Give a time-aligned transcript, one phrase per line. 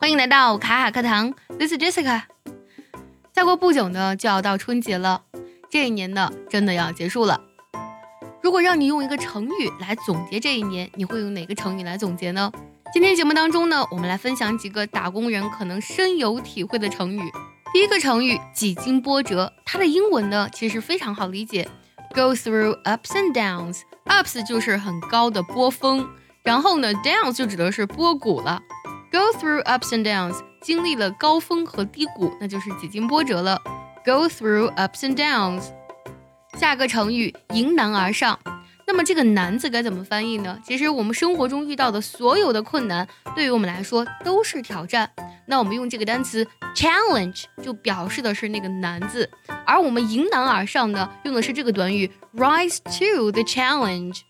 [0.00, 2.22] 欢迎来到卡卡课堂，This is Jessica。
[3.32, 5.22] 再过不久呢，就要到春节了，
[5.68, 7.40] 这一年呢，真的要结束了。
[8.40, 12.52] 如果让你用一个成语来总结这一年，你会用哪个成语来总结呢？
[12.92, 17.20] 今天节目当中呢，我们来分享几个打工人可能深有体会的成语。
[17.72, 21.68] 第一个成语“几经波折”，它的英文呢其实非常好理解
[22.14, 23.80] ，Go through ups and downs。
[24.06, 26.08] ups 就是很高的波峰，
[26.44, 28.62] 然后呢，downs 就指的是波谷了。
[29.10, 33.58] Go through ups and downs，经历了高峰和低谷，那就是几经波折了。
[34.04, 35.64] Go through ups and downs。
[36.58, 38.38] 下个成语“迎难而上”。
[38.86, 40.58] 那么这个“难”字该怎么翻译呢？
[40.62, 45.10] 其实我们生活中遇到的所有的困难，对于我们来说都是挑战。
[45.46, 49.28] 那我们用这个单词 challenge 就表示的是那个“难”字，
[49.66, 54.20] 而我们迎难而上呢，用的是这个短语 rise to the challenge。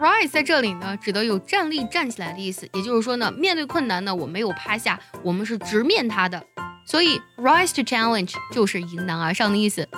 [0.00, 2.68] Rise 在这里呢，指的有站立、站起来的意思。
[2.74, 6.44] 也就是说呢，面对困难呢，我没有趴下，我们是直面它的。
[6.84, 9.88] 所以 rise to challenge 就是迎难而上的意思。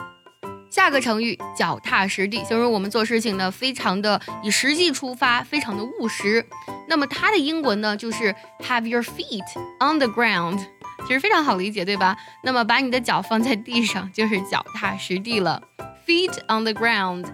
[0.71, 6.47] 下个成语脚踏实地，形容我们做事情呢，非常的以实际出发，非常的务实。
[6.89, 9.43] 那么它的英文呢，就是 have your feet
[9.81, 10.59] on the ground，
[11.07, 12.17] 其实非常好理解，对吧？
[12.45, 15.61] 那么把你的脚放在地上，就是脚踏实地了。
[16.07, 17.27] feet on the ground，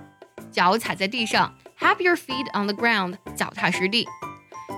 [0.50, 1.54] 脚踩在地上
[1.84, 4.08] ，have your feet on the ground，脚踏实地。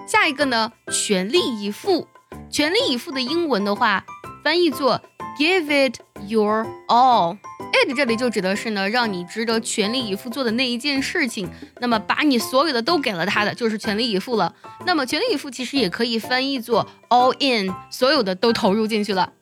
[0.09, 2.09] 下一个呢，全力以赴，
[2.51, 4.05] 全力以赴的英文的话，
[4.43, 5.01] 翻译作
[5.39, 7.37] give it your all。
[7.73, 11.49] it 这里就指的是呢，让你值得全力以赴做的那一件事情。
[11.81, 14.55] 那么把你所有的都给了他的，就是全力以赴了。
[14.85, 19.33] 那么全力以赴其实也可以翻译作 all in，所有的都投入进去了。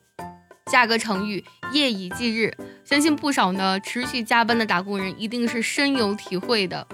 [0.71, 6.87] 下个成语夜以继日，相信不少呢持续加班的打工人一定是深有体会的。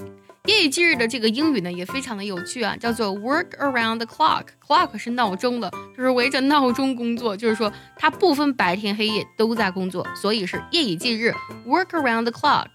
[0.47, 4.45] 夜以继日的这个英语呢也非常的有趣啊，叫做 work around the clock。
[4.65, 11.31] clock 是闹钟的，就是围着闹钟工作，就是说它不分白天黑夜都在工作，所以是夜以继日
[11.67, 12.65] work around the clock。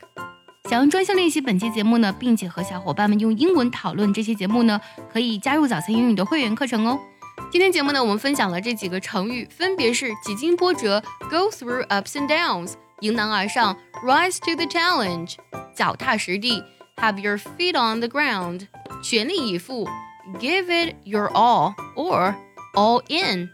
[0.70, 4.80] 想要专项练习本期节目呢，并且和小伙伴们用英文讨论这期节目呢，
[5.12, 6.96] 可以加入早餐英语的会员课程哦。
[7.50, 15.34] 今天节目呢，我们分享了这几个成语，分别是几经波折 go through ups and downs，迎难而上 rise to the challenge，
[15.74, 16.62] 脚踏实地。
[16.98, 18.68] Have your feet on the ground，
[19.02, 19.86] 全力以赴
[20.40, 22.34] ，Give it your all or
[22.74, 23.50] all in。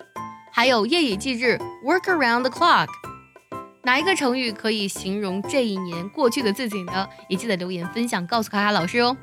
[0.52, 2.86] 还有夜以继日，Work around the clock。
[3.82, 7.08] 哪一个成语可以形容这一年过去的自己呢？
[7.28, 9.16] 也记得留言分享告诉卡卡老师哦。